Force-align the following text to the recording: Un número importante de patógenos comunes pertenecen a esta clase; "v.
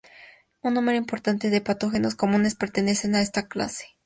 Un 0.63 0.73
número 0.73 0.97
importante 0.97 1.51
de 1.51 1.61
patógenos 1.61 2.15
comunes 2.15 2.55
pertenecen 2.55 3.13
a 3.13 3.21
esta 3.21 3.47
clase; 3.47 3.83
"v. 3.89 3.99